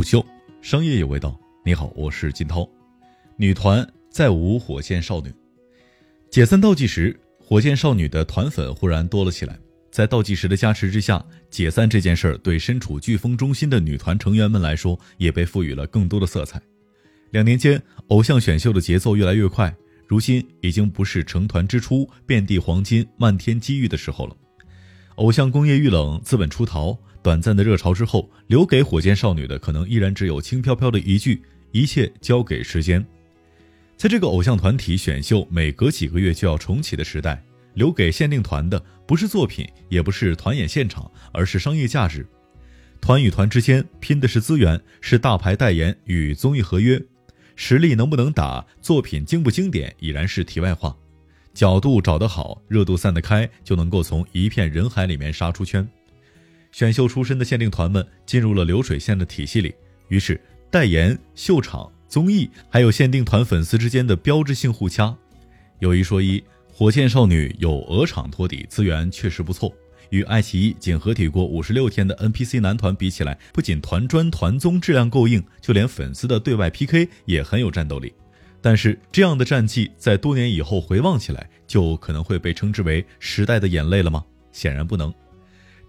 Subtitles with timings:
[0.00, 0.24] 午休，
[0.62, 1.38] 商业有味道。
[1.62, 2.66] 你好，我是金涛。
[3.36, 5.30] 女团再无火箭少女，
[6.30, 9.58] 解散倒计时，火箭少女的团粉忽然多了起来。
[9.92, 16.58] 在倒计时的加持之下，解散这件事儿对身处飓风中心的女团成员们来说，也被赋予了更多的色彩。
[17.32, 19.70] 两年间，偶像选秀的节奏越来越快，
[20.06, 24.34] 如今已经不是成团之初遍地黄金、漫天机遇的时候了。
[25.16, 26.98] 偶像工业遇冷，资本出逃。
[27.22, 31.42] 短暂的热潮之后，留给火箭少女的可能依然只有轻飘飘的一句
[31.72, 33.04] ：“一切交给时间。”
[33.96, 37.42] 在这个偶像团体选秀每隔几个月就要重启的时代，
[37.74, 42.26] 留给限定团的不是作品，也不是团演现场，而是商业价值。
[43.00, 47.02] 团与团之间拼的是资源，是大牌代言与综艺合约。
[47.56, 50.96] 实力能不能打，作品经不经典已然是题外话。
[51.52, 55.86] 角度找得好，热度散得开，就能够从一片人海里面杀出圈。
[56.72, 59.74] 选秀出身的限定团们进入了流水线的体系里，
[60.08, 65.16] 于是代言、秀场、综艺，还有限定团粉丝之间的标志性互掐。
[65.78, 69.74] 有一说一，火箭少女有鹅厂托底，资源确实不错。
[70.10, 78.12] 与爱奇艺仅合体过五十六天的 NPC 男团比起来，不仅团专、团综质量够硬，就连粉丝的对外 PK 也很有战斗力。
[78.60, 84.24] 但是这样的战绩在多年以后回望起来，就可能会被称之为时代的眼泪了吗？
[84.50, 85.14] 显然不能。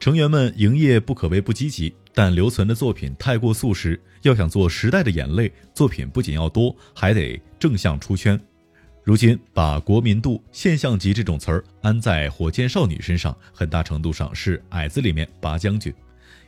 [0.01, 4.01] 成员们营业不可谓不积极，但留存的作品太过速食。
[4.23, 8.39] 要想做时代的眼泪，作品不仅要多，还得正向出圈。
[9.03, 15.93] 如今把国民度、现象级这种词儿安在火箭少女身上，很大程度上是矮子里面拔将军。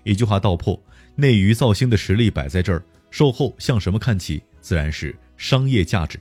[0.03, 0.81] 一句话道破：
[1.13, 4.41] 内娱造星的实力摆在这儿，售后向什么看齐？
[4.61, 6.19] 自然是商业价值。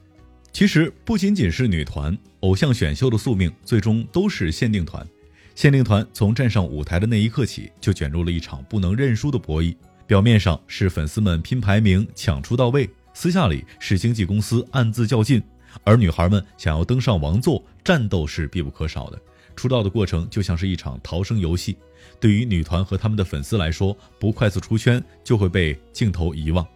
[0.53, 5.07] 其实不仅仅是女团，偶像选秀的宿命最终都是限定团。
[5.55, 9.75] 限定团从站上舞台的那一刻起，就卷入了一场不能认输的博弈。
[10.07, 15.43] 表面上是粉丝们拼排名、抢出道位，私下里是经纪公司暗自较劲。
[15.85, 19.19] 而女孩们想要登上王座，战斗是必不可少的。
[19.55, 21.77] 出道的过程就像是一场逃生游戏。
[22.21, 26.67] 对于女团和他们的粉丝来说，不快速出圈就会被镜头遗忘。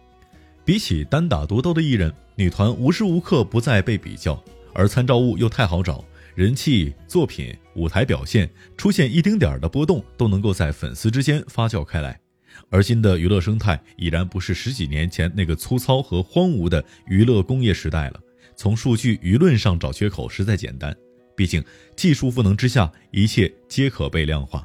[0.63, 4.41] 比起单打独斗的艺人，女团无时无刻不在被比较，
[4.73, 6.03] 而参照物又太好找。
[6.37, 12.21] 人气、作品、舞台表现出现一丁点儿的波动，都能够在粉丝之间发酵开来。
[12.69, 18.19] 而今的娱乐生态已然不是十几年前那个粗糙和荒芜的娱乐工业时代了。
[18.55, 20.95] 从数据、舆论上找缺口实在简单，
[21.35, 21.63] 毕竟
[21.95, 24.63] 技术赋能之下，一切皆可被量化。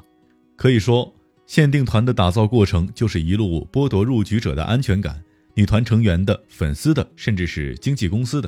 [0.55, 1.11] 可以说，
[1.47, 5.19] 限定团的打造过程就是一路剥夺入局者的安全感，
[5.55, 8.47] 女团成员的、粉丝的，甚至是经纪公司的。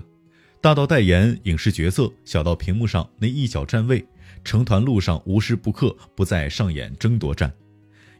[0.65, 4.03] 大到代言影视角色，小到屏幕上那一脚站位，
[4.43, 7.53] 成团路上无时不刻不在上演争夺战。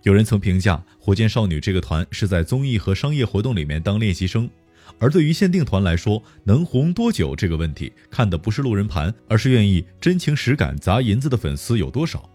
[0.03, 4.47] 有人曾评价火箭少女这个团是在综艺和商业活动里面当练习生，
[4.99, 12.29] 而对于限定团来说，能红多久这个问题，看的不是路人盘，而是愿意真情实感砸银子的粉丝有多少。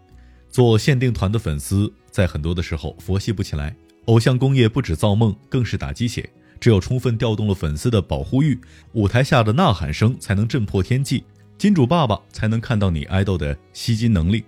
[0.49, 3.77] 做限定团的粉丝，在很多的时候佛系不起来。
[4.07, 6.29] 偶像工业不止造梦，更是打鸡血。
[6.61, 8.61] 只有充分调动了粉丝的保护欲，
[8.93, 11.25] 舞台下的呐喊声才能震破天际，
[11.57, 14.45] 金主爸爸才能看到你爱豆的吸金能力。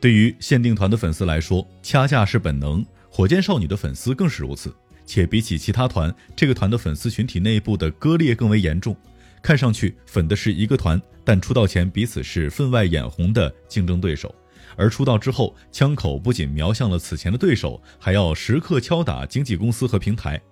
[0.00, 4.74] 对于限定团的粉丝来说，掐架是本能；火箭少女的粉丝更是如此。
[5.04, 8.96] 且比起其他团，这个团的粉丝群体内部的割裂更为严重。
[9.40, 14.34] 看上去粉的是一个团，但出道前彼此是分外眼红的竞争对手，
[14.74, 20.42] 而出道之后，枪口不仅瞄向了此前的对手，还要时刻敲打经纪公司和平台。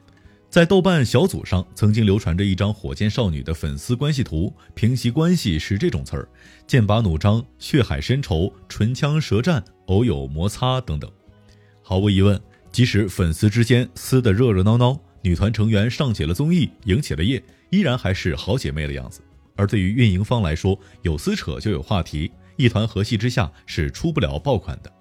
[0.54, 6.28] 在豆瓣小组上曾经流传着一张火箭少女的粉丝关系图，平息关系是这种词儿：
[6.65, 11.10] 剑拔弩张、血海深仇、唇枪舌战、偶有摩擦等等。
[11.82, 19.22] 毫无疑问，即使粉丝之间撕得热热闹闹，女团成员上起了综艺，赢起了业，依然还是好姐妹的样子。
[19.56, 24.93] 而对于运营方来说，有撕扯就有话题，一团和气之下是出不了爆款的。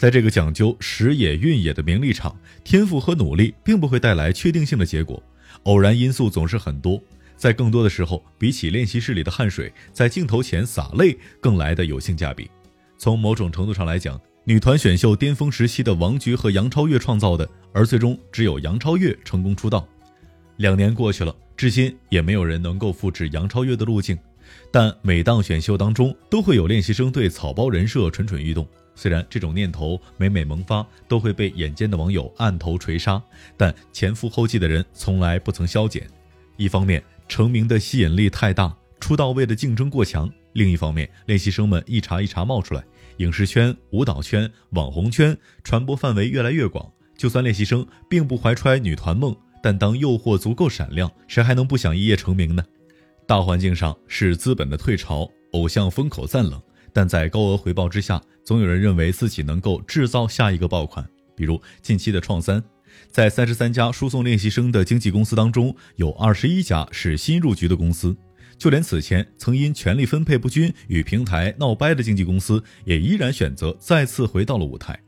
[0.00, 2.34] 在这个讲究时也运也的名利场，
[2.64, 5.22] 天赋和努力并不会带来确定性的结果，
[5.64, 6.98] 偶然因素总是很多。
[7.36, 12.50] 在更多的时候，比起练习室里的汗水，在镜头前洒泪更来的有性价比。
[12.96, 19.86] 从某种程度上来讲，女团选秀巅峰时期的王菊和杨超越创造的，而最终只有杨超越成功出道。
[20.56, 24.18] 两年过去了，至今也没有人能够复制杨超越的路径。
[24.72, 28.66] 但每档选秀当中，都会有练习生对草包人设蠢蠢欲动。
[29.00, 33.22] 虽然这种念头每每萌发，都会被眼尖的网友按头锤杀，
[33.56, 36.06] 但前赴后继的人从来不曾消减。
[36.58, 42.84] 一方面，成名的吸引力太大，出道位的竞争过强；另一方面，练习生们一茬一茬冒出来，
[43.16, 46.86] 影视圈、舞蹈圈、网红圈传播范围越来越广。
[47.16, 52.62] 就算练习生并不怀揣女团梦，但当诱惑足够闪亮，谁还能不想一夜成名呢？
[53.26, 56.60] 大环境上是资本的退潮，偶像风口暂冷，
[56.92, 61.08] 但在高额回报之下，总有人认为自己能够制造下一个爆款。
[61.34, 62.62] 比如近期的创三，
[63.10, 68.16] 在三十三家输送练习生的经纪公司当中，有二十一家是新入局的公司。
[68.58, 74.98] 就连此前曾因权力分配不均与平台闹掰的经纪公司，也依然选择再次回到了舞台。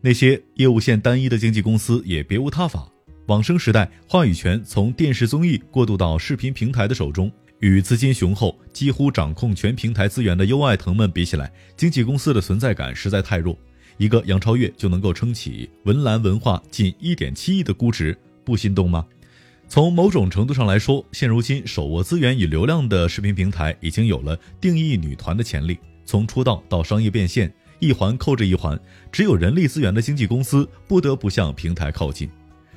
[0.00, 2.88] 那些业务线单一的经纪公司也别无他法。
[3.26, 7.32] 网生时代，话语权从电视综艺过渡到视频平台的手中，
[7.64, 13.56] 与资金雄厚、几乎掌控全平台资源的优爱腾们比起来，经纪公司的存在感实在太弱。
[13.96, 18.14] 一个杨超越就能够撑起文澜文化近一点七亿的估值，
[18.44, 19.06] 不心动吗？
[19.66, 25.78] 从某种程度上来说，现如今手握资源与流量的视频平台已经有了定义女团的潜力。
[26.04, 28.78] 从出道到商业变现，一环扣着一环，
[29.10, 32.28] 只有人力资源的经纪公司不得不向平台靠近。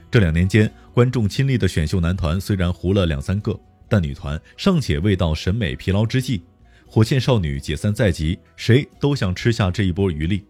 [0.09, 6.41] 这两年间，观众亲历的选秀男团虽然糊了两三个，但女团尚且未到审美疲劳之际。
[6.85, 10.43] 火箭少女解散在即，谁都想吃下这一波余力。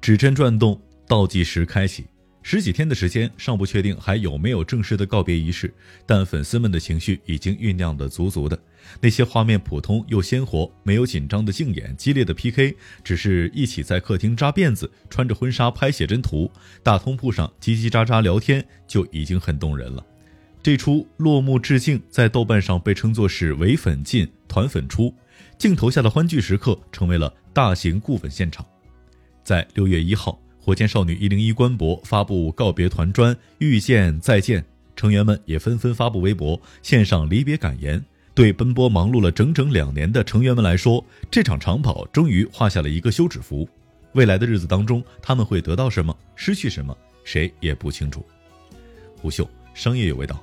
[0.00, 2.06] 指针转动，倒计时开启。
[2.42, 5.74] 十几天的时间尚不确定还有没有正式的告别仪式，
[6.06, 8.56] 但粉丝们的情绪已经酝酿的足足的。
[9.00, 16.48] 那些画面普通又鲜活，没有紧张的竞演、激烈的 PK，只是一起在客厅扎辫子、穿着婚纱拍写真图、
[16.84, 20.06] 大通铺上叽叽喳喳聊天，就已经很动人了。
[20.66, 25.14] 这出落幕致敬在豆瓣上被称作是“唯粉进，团粉出”，
[25.56, 28.66] 镜头下的欢聚时刻成为了大型固粉现场。
[29.44, 30.36] 在六月一号。
[30.58, 34.64] 火箭少女一零一官博发布告别团专，遇见再见，
[34.96, 38.04] 成员们也纷纷发布微博，献上离别感言。
[38.34, 43.68] 对奔波忙碌了整整两年的成员们来说，这场长跑终于画下了一个休止符。
[44.14, 48.26] 未来的日子当中，他们会得到什么，失去什么，谁也不清楚。
[49.16, 50.42] 胡秀商业有味道，